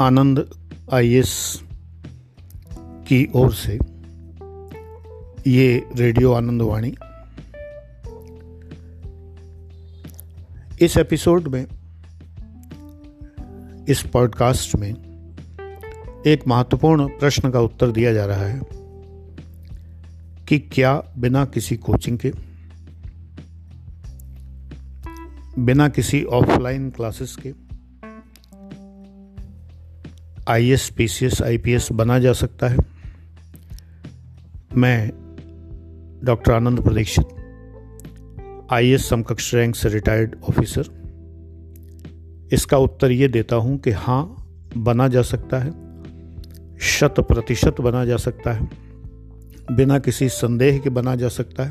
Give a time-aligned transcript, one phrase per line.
[0.00, 0.50] आनंद
[0.92, 1.62] IAS
[2.78, 3.78] की ओर से
[5.46, 6.94] ये रेडियो आनंदवाणी
[10.80, 11.66] इस एपिसोड में,
[13.88, 14.92] इस पॉडकास्ट में
[16.26, 18.60] एक महत्वपूर्ण प्रश्न का उत्तर दिया जा रहा है
[20.48, 22.32] कि क्या बिना किसी कोचिंग के,
[25.58, 27.63] बिना किसी ऑफलाइन क्लासेस के
[30.48, 32.76] I S P C S I P S बना जा सकता है।
[34.76, 35.10] मैं
[36.24, 37.24] doctor Anand Pradikshit
[38.70, 41.04] I S समकक्ष रैंक से रिटायर्ड ऑफिसर
[42.52, 45.70] इसका उत्तर ये देता हूँ कि हाँ बना जा सकता है।
[46.78, 48.70] शत प्रतिशत बना जा सकता है।
[49.72, 51.70] बिना किसी संदेह के बना जा सकता है।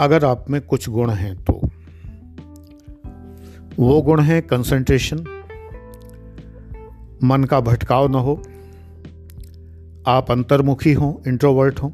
[0.00, 1.60] अगर आप में कुछ गुण हैं तो।
[3.78, 5.33] वो गुण है कंसंट्रेशन
[7.24, 8.42] मन का भटकाव न हो।
[10.06, 11.90] आप अंतर्मुखी हों इंट्रोवर्ट हों।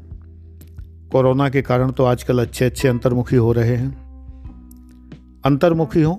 [1.09, 4.01] कोरोना के कारण तो आजकल अच्छे अच्छे अंतर्मुखी हो रहे हैं।
[5.45, 6.15] अंतर्मुखी हों,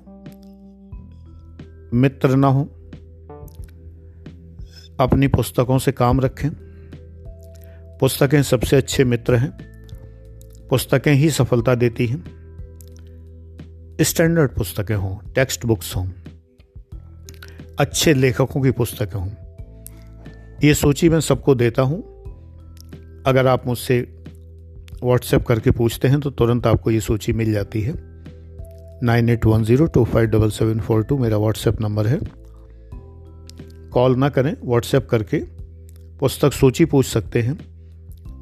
[1.94, 2.62] मित्र न हो।
[5.00, 6.50] अपनी पुस्तकों से काम रखें।
[8.00, 9.50] पुस्तकें सबसे अच्छे मित्र हैं।
[10.70, 12.24] पुस्तकें ही सफलता देती हैं।
[14.00, 16.06] स्टैंडर्ड पुस्तकें हों, टेक्स्ट बुक्स हों।
[17.78, 19.30] अच्छे लेखकों की पुस्तकें हों।
[20.64, 22.02] ये सूची मैं सबको देता हूँ।
[23.26, 24.24] अगर आप मुझसे
[25.04, 27.94] व्हाट्सएप करके पूछते हैं तो तुरंत आपको ये सूची मिल जाती है।
[29.02, 32.20] Nine eight one zero two five double seven four two मेरा व्हाट्सएप नंबर है।
[33.90, 35.38] कॉल ना करें व्हाट्सएप करके
[36.18, 37.58] पुस्तक सूची पूछ सकते हैं।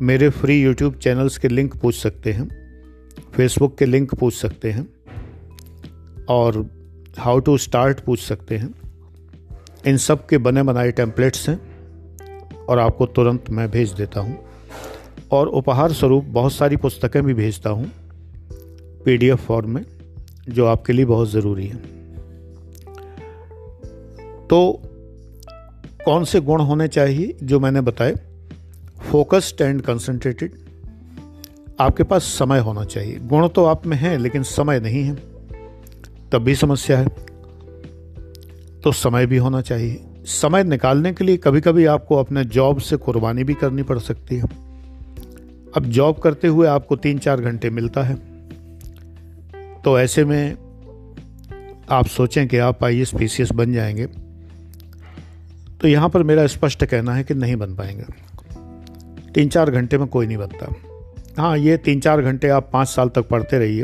[0.01, 2.49] मेरे फ्री यूट्यूब चैनल्स के लिंक पूछ सकते हैं।
[3.35, 4.89] फेसबुक के लिंक पूछ सकते हैं।
[6.29, 6.67] और
[7.19, 8.80] हाउ टू स्टार्ट पूछ सकते हैं।
[9.87, 11.61] इन सब के बने बनाए टेम्पलेट्स हैं
[12.69, 14.39] और आपको तुरंत मैं भेज देता हूँ।
[15.31, 17.91] और उपहार स्वरूप बहुत सारी पुस्तकें भी भेजता हूँ
[19.05, 19.85] पीडीएफ फॉर्म में,
[20.49, 21.77] जो आपके लिए बहुत ज़रूरी है।
[24.49, 24.83] तो
[26.05, 28.15] कौन से गुण होने चाहिए, जो मैंने बताए?
[29.11, 30.53] फोकस्ड एंड कंसंट्रेटेड
[31.81, 35.15] आपके पास समय होना चाहिए। गुण तो आप में हैं, लेकिन समय नहीं है।
[36.33, 37.30] तब भी समस्या है।
[38.85, 42.97] तो समय भी होना चाहिए। समय निकालने के लिए कभी कभी आपको अपने जॉब से
[42.97, 44.43] कुर्बानी भी करनी पड़ सकती है।
[45.77, 48.15] अब जॉब करते हुए आपको तीन चार घंटे मिलता है।
[49.85, 50.57] तो ऐसे में
[51.91, 54.07] आप सोचें कि आप आई एस पी बन जाएँगे।
[55.81, 58.05] तो यहाँ पर मेरा स्पष्ट कहना है कि नहीं बन पाएँगे।
[59.35, 60.75] तीन चार घंटे में कोई नहीं बनता।
[61.43, 63.83] हाँ ये तीन चार घंटे आप पाँच साल तक पढ़ते रहिए।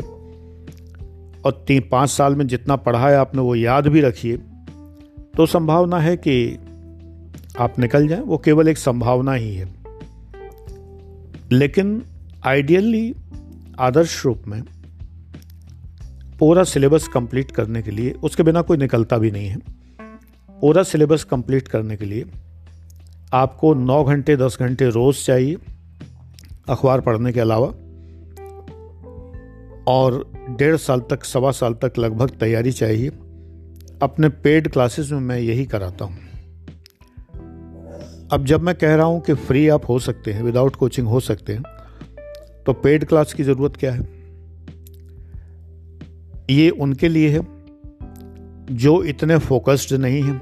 [1.45, 4.39] और तीन पाँच साल में जितना पढ़ा है आपने, वो याद भी रखिए।
[5.37, 6.59] तो संभावना है कि
[7.59, 9.69] आप निकल जाएँ, वो केवल एक संभावना ही है।
[11.51, 12.03] लेकिन
[12.45, 13.15] आइडियली
[13.79, 14.63] आदर्श रूप में,
[16.39, 19.57] पूरा सिलेबस कंप्लीट करने के लिए, उसके बिना कोई निकलता भी नहीं है।
[20.61, 22.25] पूरा सिलेबस कंप्लीट करने के लिए,
[23.33, 25.57] आपको नौ घंटे, दस घंटे रोज़ चाहिए,
[26.69, 27.67] अखबार पढ़ने के अलावा,
[29.87, 33.11] और डेढ़ साल तक, सवा साल तक लगभग तैयारी चाहिए।
[34.01, 36.17] अपने पेड क्लासेस में मैं यही कराता हूँ।
[38.31, 41.19] अब जब मैं कह रहा हूँ कि फ्री आप हो सकते हैं विदाउट कोचिंग हो
[41.19, 41.63] सकते हैं
[42.65, 44.01] तो पेड क्लास की ज़रूरत क्या है?
[46.49, 47.41] ये उनके लिए है
[48.71, 50.41] जो इतने फोकस्ड नहीं हैं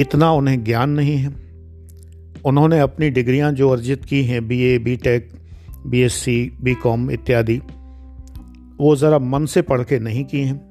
[0.00, 1.28] इतना उन्हें ज्ञान नहीं है।
[2.46, 5.30] उन्होंने अपनी डिग्रियाँ जो अर्जित की हैं बीए, बीटेक,
[5.86, 7.60] बीएससी, बीकॉम इत्यादि
[8.78, 10.67] वो ज़रा मन से पढ़ के नहीं की हैं।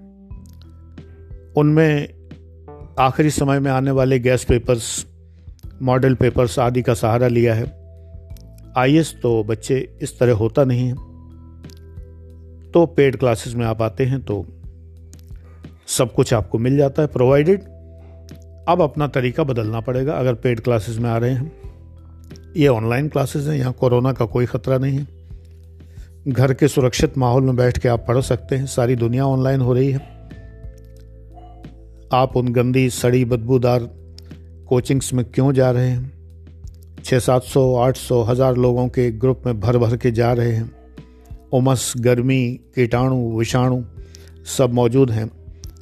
[1.57, 5.05] उनमें आखिरी समय में आने वाले गैस पेपर्स
[5.81, 7.65] मॉडल पेपर्स आदि का सहारा लिया है।
[8.77, 10.95] आईएस तो बच्चे इस तरह होता नहीं है।
[12.71, 14.45] तो पेड क्लासेस में आप आते हैं तो
[15.87, 17.61] सब कुछ आपको मिल जाता है प्रोवाइडेड
[18.69, 21.51] अब अपना तरीका बदलना पड़ेगा। अगर पेड क्लासेस में आ रहे हैं,
[22.57, 25.07] ये ऑनलाइन क्लासेस हैं, यहाँ कोरोना का कोई ख़तरा नहीं है।
[26.27, 29.73] घर के सुरक्षित माहौल में बैठ के आप पढ़ सकते हैं। सारी दुनिया ऑनलाइन हो
[29.73, 30.16] रही है।
[32.13, 33.79] आप उन गंदी, सड़ी, बदबूदार
[34.67, 36.13] कोचिंग्स में क्यों जा रहे हैं?
[37.05, 40.51] छः सात सौ, आठ सौ, हज़ार लोगों के ग्रुप में भर भर के जा रहे
[40.51, 40.71] हैं।
[41.53, 43.83] उमस, गर्मी, कीटाणु, विषाणु
[44.57, 45.31] सब मौजूद हैं।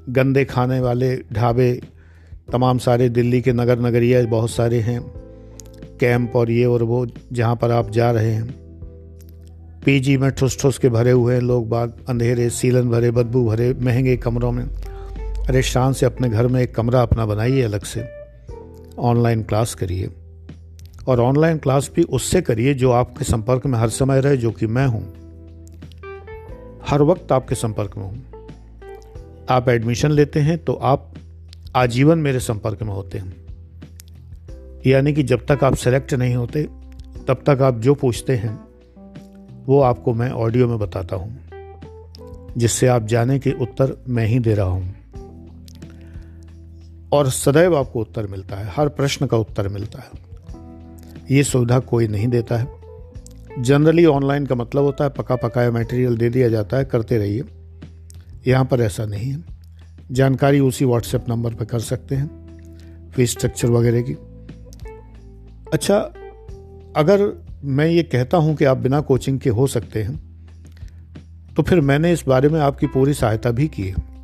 [0.09, 1.81] गंदे खाने वाले ढाबे,
[2.51, 5.01] तमाम सारे दिल्ली के नगर नगरिया बहुत सारे हैं।
[5.99, 8.65] कैंप और ये और वो जहाँ पर आप जा रहे हैं।
[9.85, 13.73] पीजी में ठुस ठुस के भरे हुए हैं लोग बाग, अंधेरे, सीलन भरे, बदबू भरे,
[13.73, 14.65] महँगे कमरों में।
[15.49, 18.05] अरे शान से अपने घर में एक कमरा अपना बनाइए अलग से।
[18.99, 20.09] ऑनलाइन क्लास करिए।
[21.07, 24.67] और ऑनलाइन क्लास भी उससे करिए जो आपके संपर्क में हर समय रहे, जो कि
[24.67, 25.03] मैं हूँ।
[26.87, 28.23] हर वक्त आपके संपर्क में हूँ।
[29.49, 31.13] आप एडमिशन लेते हैं तो आप
[31.75, 33.35] आजीवन मेरे संपर्क में होते हैं।
[34.85, 36.63] यानी कि जब तक आप सेलेक्ट नहीं होते,
[37.27, 38.59] तब तक आप जो पूछते हैं,
[39.65, 41.37] वो आपको मैं ऑडियो में बताता हूँ,
[42.57, 45.04] जिससे आप जाने के उत्तर मैं ही दे रहा हूँ।
[47.15, 50.23] और सदैव आपको उत्तर मिलता है, हर प्रश्न का उत्तर मिलता है।
[51.31, 52.67] ये सुविधा कोई नहीं देता है।
[53.59, 57.43] जनरली ऑनलाइन का मतलब होता है पका पकाया मटेरियल दे दिया जाता है, करते रहिए।
[58.47, 59.43] यहाँ पर ऐसा नहीं है।
[60.11, 64.13] जानकारी उसी व्हाट्सएप नंबर पर कर सकते हैं फ़ीस स्ट्रक्चर वगैरह की।
[65.73, 65.97] अच्छा
[66.95, 67.31] अगर
[67.63, 70.17] मैं ये कहता हूँ कि आप बिना कोचिंग के हो सकते हैं
[71.55, 74.14] तो फिर मैंने इस बारे में आपकी पूरी सहायता भी की है।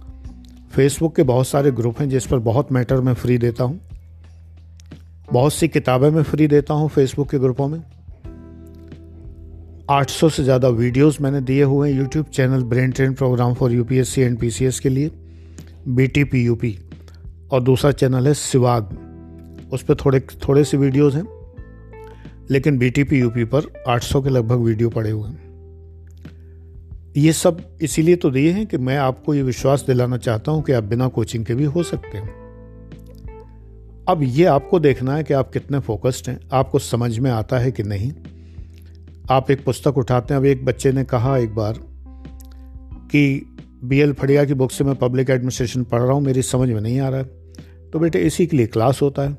[0.72, 3.80] फेसबुक के बहुत सारे ग्रुप हैं जिस पर बहुत मैटर मैं फ्री देता हूँ।
[5.32, 7.82] बहुत सी किताबें मैं फ्री देता हूँ फेसबुक के ग्रुपों में।
[9.92, 14.22] 800 से ज़्यादा वीडियोस मैंने दिए हुए हैं YouTube channel brain train program for UPSC
[14.22, 15.12] and PCS के लिए
[15.88, 16.78] B T P U P
[17.52, 18.98] और दूसरा चैनल है सिवाग
[19.74, 21.26] उस पर थोड़े थोड़े से वीडियोज़ हैं,
[22.50, 25.51] लेकिन B T P U P पर 800 के लगभग वीडियो पड़े हुए हैं।
[27.18, 30.72] ये सब इसीलिए तो दिए हैं कि मैं आपको ये विश्वास दिलाना चाहता हूँ कि
[30.72, 32.30] आप बिना कोचिंग के भी हो सकते हैं।
[34.08, 37.72] अब ये आपको देखना है कि आप कितने फोकस्ड हैं। आपको समझ में आता है
[37.72, 38.12] कि नहीं।
[39.32, 41.80] आप एक पुस्तक उठाते हैं। अब एक बच्चे ने कहा एक बार
[43.12, 43.46] कि
[43.84, 46.82] बी एल फड़िया की बुक से मैं पब्लिक एडमिनिस्ट्रेशन पढ़ रहा हूँ, मेरी समझ में
[46.82, 49.38] नहीं आ रहा है। तो बेटे, इसी के लिए क्लास होता है।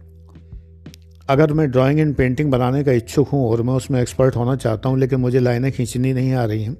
[1.29, 4.89] अगर मैं ड्राइंग एंड पेंटिंग बनाने का इच्छुक हूँ और मैं उसमें एक्सपर्ट होना चाहता
[4.89, 6.77] हूँ, लेकिन मुझे लाइनें खींचनी नहीं आ रही हैं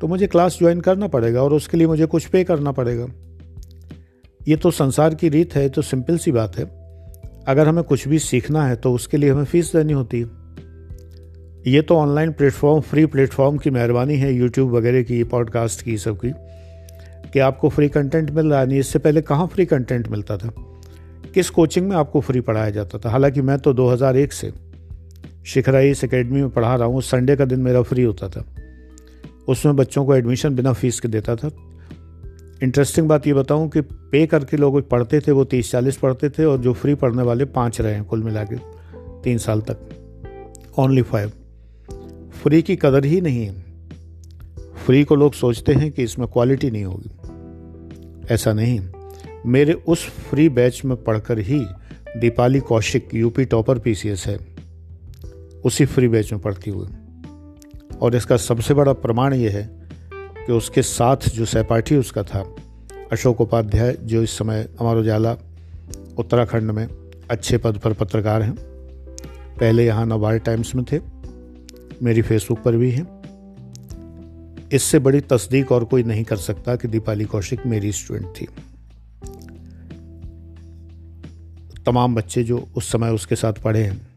[0.00, 3.06] तो मुझे क्लास ज्वाइन करना पड़ेगा और उसके लिए मुझे कुछ पे करना पड़ेगा।
[4.48, 6.64] ये तो संसार की रीत है तो सिंपल सी बात है।
[7.48, 10.40] अगर हमें कुछ भी सीखना है तो उसके लिए हमें फ़ीस देनी होती है।
[11.66, 16.16] ये तो ऑनलाइन प्लेटफॉर्म फ्री प्लेटफॉर्म की मेहरबानी है यूट्यूब वगैरह की पॉडकास्ट की, सब
[16.16, 16.32] की,
[17.32, 20.52] कि आपको फ्री कंटेंट मिल रहा नहीं, इससे पहले कहाँ फ्री कंटेंट मिलता था?
[21.34, 23.10] किस कोचिंग में आपको फ्री पढ़ाया जाता था?
[23.10, 24.52] हालाँकि मैं तो 2001 से
[25.46, 28.44] शिखराइस अकेडमी में पढ़ा रहा हूँ। संडे का दिन मेरा फ्री होता था।
[29.50, 31.50] उसमें बच्चों को एडमिशन बिना फ़ीस के देता था।
[32.62, 36.44] इंटरेस्टिंग बात ये बताऊँ कि पे करके लोग पढ़ते थे, वो तीस चालीस पढ़ते थे
[36.44, 38.56] और जो फ्री पढ़ने वाले पाँच रहे हैं कुल मिला के
[39.22, 39.78] तीन साल तक।
[40.78, 41.32] ओनली फाइव
[42.42, 43.64] फ्री की कदर ही नहीं है।
[44.86, 47.10] फ्री को लोग सोचते हैं कि इसमें क्वालिटी नहीं होगी।
[48.34, 48.80] ऐसा नहीं।
[49.46, 51.66] मेरे उस फ्री बैच में पढ़कर ही
[52.16, 54.38] Deepali Kaushik UP topper PCS है।
[55.64, 56.88] उसी फ्री बैच में पढ़ती हुई।
[58.02, 59.70] और इसका सबसे बड़ा प्रमाण ये है
[60.14, 62.54] कि उसके साथ जो सहपाठी उसका था
[63.12, 65.36] अशोक उपाध्याय जो इस समय अमर उजाला,
[66.18, 66.88] उत्तराखंड में
[67.30, 68.54] अच्छे पद पर पत्रकार हैं।
[69.60, 71.00] पहले यहाँ नवार्ड टाइम्स में थे,
[72.02, 73.20] मेरी फेसबुक पर भी हैं।
[74.72, 78.46] इससे बड़ी तस्दीक और कोई नहीं कर सकता कि दीपाली कौशिक मेरी स्टूडेंट थी।
[81.86, 84.09] तमाम बच्चे जो उस समय उसके साथ पढ़े हैं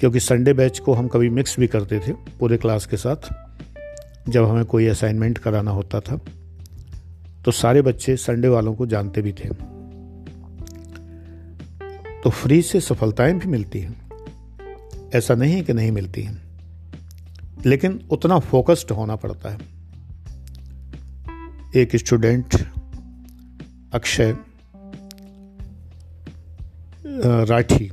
[0.00, 3.28] क्योंकि संडे बैच को हम कभी मिक्स भी करते थे पूरे क्लास के साथ,
[4.28, 6.16] जब हमें कोई असाइनमेंट कराना होता था
[7.44, 9.48] तो सारे बच्चे संडे वालों को जानते भी थे।
[12.22, 13.94] तो फ्री से सफलताएँ भी मिलती हैं।
[15.14, 16.40] ऐसा नहीं है कि नहीं मिलती हैं,
[17.66, 19.58] लेकिन उतना फोकस्ड होना पड़ता है।
[21.76, 22.54] एक student
[23.94, 24.36] Akshay
[27.48, 27.90] Rathi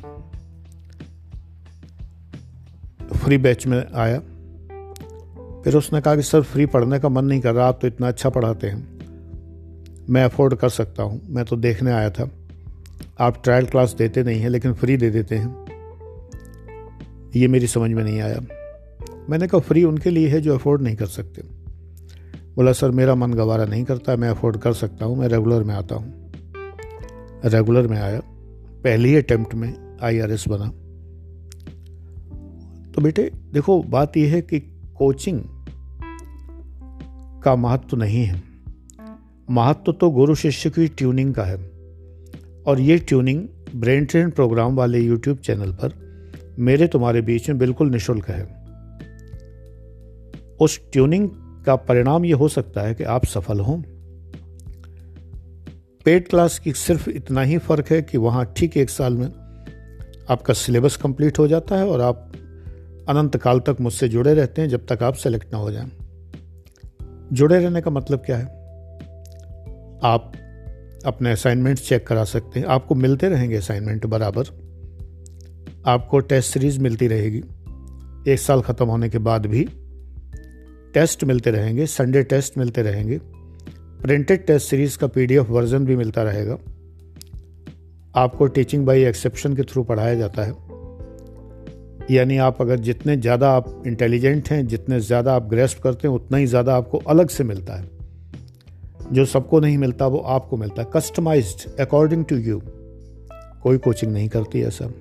[3.24, 4.20] free batch में आया।
[5.62, 8.08] फिर उसने कहा कि, सर, फ्री पढ़ने का मन नहीं कर रहा, आप तो इतना
[8.08, 9.00] अच्छा पढ़ाते हैं।
[10.10, 12.30] मैं अफोर्ड कर सकता हूँ, मैं तो देखने आया था।
[13.20, 15.66] आप ट्रायल क्लास देते नहीं हैं, लेकिन फ्री दे देते हैं।
[17.36, 18.40] ये मेरी समझ में नहीं आया।
[19.30, 21.42] मैंने कहा, फ्री उनके लिए है जो अफोर्ड नहीं कर सकते।
[22.56, 25.76] बोला, सर, मेरा मन गवारा नहीं करता, मैं अफोर्ड कर सकता हूँ, मैं रेगुलर में
[25.76, 26.32] आता हूँ।
[27.46, 28.22] रेगुलर में आया।
[28.84, 30.72] पहली अटैम्प्ट में आईआरएस बना।
[32.96, 34.60] तो बेटे, देखो, बात यह है कि
[34.98, 35.42] कोचिंग
[37.44, 38.44] का महत्व नहीं है।
[39.50, 41.58] महत्व तो गुरु शिष्य की ट्यूनिंग का है।
[42.68, 46.04] और ये ट्यूनिंग ब्रेन ट्रेन प्रोग्राम वाले यूट्यूब चैनल पर
[46.60, 48.64] मेरे तुम्हारे बीच में बिल्कुल निशुल्क है।
[50.62, 51.30] उस ट्यूनिंग
[51.66, 53.82] का परिणाम यह हो सकता है कि आप सफल हों।
[56.06, 59.28] पेड क्लास की सिर्फ़ इतना ही फ़र्क है कि वहाँ ठीक एक साल में
[60.30, 62.33] आपका सिलेबस कंप्लीट हो जाता है और आप
[63.10, 65.92] अनंत काल तक मुझसे जुड़े रहते हैं जब तक आप सेलेक्ट ना हो जाएँ।
[67.34, 68.46] जुड़े रहने का मतलब क्या है?
[70.04, 70.32] आप
[71.06, 74.44] अपने असाइनमेंट चेक करा सकते हैं। आपको मिलते रहेंगे असाइनमेंट बराबर।
[75.86, 77.44] आपको टेस्ट सीरीज़ मिलती रहेगी।
[78.28, 79.70] एक साल ख़त्म होने के बाद भी
[80.94, 83.20] टेस्ट मिलते रहेंगे संडे टेस्ट मिलते रहेंगे।
[83.78, 86.58] प्रिंटेड टेस्ट सीरीज़ का पीडीएफ वर्जन भी मिलता रहेगा।
[88.16, 90.52] आपको टीचिंग बाई एक्सेप्शन के थ्रू पढ़ाया जाता है।
[92.12, 96.38] यानी आप अगर जितने ज़्यादा आप इंटेलिजेंट हैं, जितने ज़्यादा आप ग्रेस्प करते हैं, उतना
[96.38, 97.90] ही ज़्यादा आपको अलग से मिलता है।
[99.12, 102.62] जो सबको नहीं मिलता, वो आपको मिलता है। कस्टमाइज्ड अकॉर्डिंग टू यू
[103.64, 104.92] कोई कोचिंग नहीं करती है ऐसा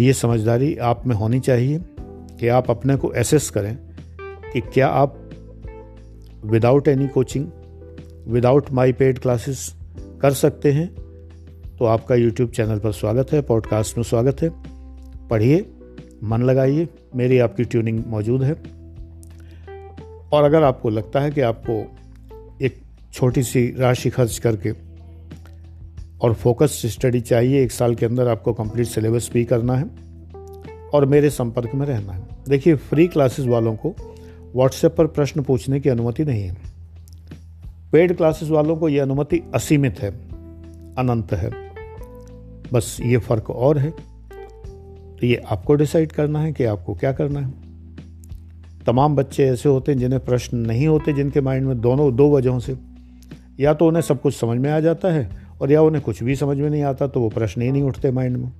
[0.00, 1.80] ये समझदारी आप में होनी चाहिए
[2.40, 3.76] कि आप अपने को एसेस करें
[4.52, 5.20] कि क्या आप
[6.44, 7.46] without any coaching
[8.28, 9.74] without my paid classes
[10.22, 11.03] कर सकते हैं।
[11.78, 14.50] तो आपका यूट्यूब चैनल पर स्वागत है पॉडकास्ट में स्वागत है।
[15.28, 15.66] पढ़िए,
[16.24, 18.52] मन लगाइए, मेरी आपकी ट्यूनिंग मौजूद है।
[20.32, 21.96] और अगर आपको लगता है कि आपको
[22.62, 22.76] एक
[23.12, 24.72] छोटी सी राशि खर्च करके
[26.22, 29.84] और फोकस स्टडी चाहिए, एक साल के अंदर आपको कंप्लीट सिलेबस भी करना है
[30.94, 33.94] और मेरे संपर्क में रहना है। देखिए फ्री क्लासेस वालों को
[34.56, 36.56] व्हाट्सएप पर प्रश्न पूछने की अनुमति नहीं है।
[37.92, 40.10] पेड क्लासेस वालों को यह अनुमति असीमित है,
[40.98, 41.63] अनंत है।
[42.72, 43.90] बस ये फ़र्क और है।
[45.20, 47.52] तो ये आपको डिसाइड करना है कि आपको क्या करना है।
[48.86, 52.58] तमाम बच्चे ऐसे होते हैं जिन्हें प्रश्न नहीं होते, जिनके माइंड में दोनों, दो वजहों
[52.58, 52.76] से।
[53.60, 55.30] या तो उन्हें सब कुछ समझ में आ जाता है
[55.60, 58.10] और या उन्हें कुछ भी समझ में नहीं आता तो वो प्रश्न ही नहीं उठते
[58.10, 58.52] माइंड में।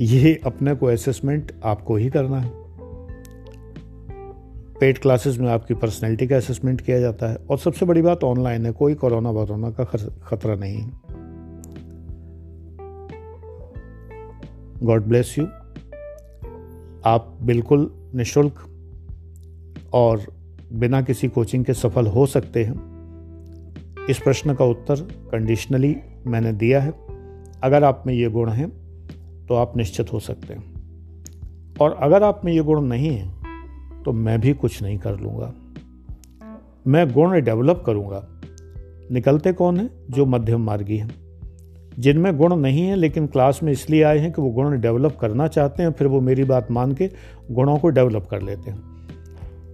[0.00, 2.62] ये अपने को असेसमेंट आपको ही करना है।
[4.80, 8.66] पेड क्लासेस में आपकी पर्सनैलिटी का असेसमेंट किया जाता है। और सबसे बड़ी बात ऑनलाइन
[8.66, 9.84] है, कोई कोरोना वरोना का
[10.26, 11.01] खतरा नहीं है।
[14.82, 15.44] गॉड ब्लेस यू
[17.04, 18.54] आप बिल्कुल निशुल्क
[19.92, 20.26] और
[20.72, 25.00] बिना किसी कोचिंग के सफल हो सकते हैं। इस प्रश्न का उत्तर
[25.32, 25.96] कंडीशनली
[26.26, 26.90] मैंने दिया है।
[27.62, 28.70] अगर आप में ये गुण हैं
[29.46, 34.12] तो आप निश्चित हो सकते हैं। और अगर आप में ये गुण नहीं है तो
[34.12, 35.54] मैं भी कुछ नहीं कर लूँगा।
[36.86, 38.28] मैं गुण डेवलप करूँगा।
[39.10, 41.21] निकलते कौन हैं जो मध्यम मार्गी हैं?
[41.98, 45.46] जिनमें गुण नहीं है, लेकिन क्लास में इसलिए आए हैं कि वो गुण डेवलप करना
[45.48, 47.08] चाहते हैं, फिर वो मेरी बात मान के
[47.50, 48.80] गुणों को डेवलप कर लेते हैं।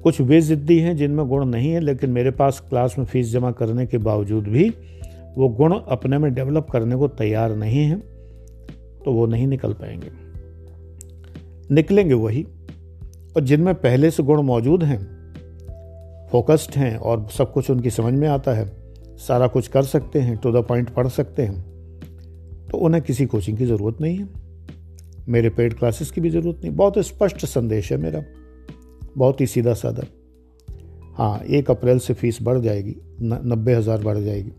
[0.02, 3.50] कुछ वे ज़िद्दी हैं जिनमें गुण नहीं है, लेकिन मेरे पास क्लास में फ़ीस जमा
[3.50, 4.68] करने के बावजूद भी
[5.36, 8.00] वो गुण अपने में डेवलप करने को तैयार नहीं हैं
[9.04, 10.10] तो वो नहीं निकल पाएँगे।
[11.70, 12.42] निकलेंगे वही,
[13.36, 14.98] और जिनमें पहले से गुण मौजूद हैं
[16.32, 18.66] फोकस्ड हैं और सब कुछ उनकी समझ में आता है,
[19.18, 21.77] सारा कुछ कर सकते हैं टू द पॉइंट पढ़ सकते हैं।
[22.70, 24.28] तो उन्हें किसी कोचिंग की ज़रूरत नहीं है।
[25.28, 28.22] मेरे पेड क्लासेस की भी ज़रूरत नहीं। बहुत स्पष्ट संदेश है मेरा।
[29.16, 30.02] बहुत ही सीधा साधा।
[31.16, 34.50] हाँ एक अप्रैल से फ़ीस बढ़ जाएगी। नब्बे हज़ार बढ़ जाएगी।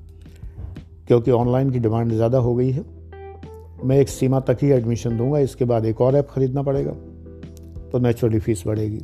[1.08, 2.84] क्योंकि ऑनलाइन की डिमांड ज़्यादा हो गई है।
[3.84, 6.92] मैं एक सीमा तक ही एडमिशन दूँगा। इसके बाद एक और ऐप ख़रीदना पड़ेगा।
[7.92, 9.02] तो नेचुरली फ़ीस बढ़ेगी।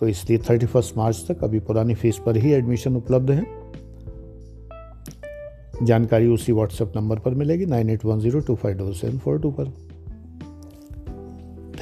[0.00, 3.59] तो इसलिए थर्टी फ़र्स्ट मार्च तक अभी पुरानी फ़ीस पर ही एडमिशन उपलब्ध है।
[5.82, 9.40] जानकारी उसी व्हाट्सएप नंबर पर मिलेगी nine eight one zero two five double seven four
[9.40, 9.72] two पर।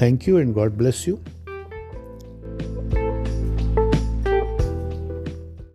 [0.01, 1.17] Thank you and God bless you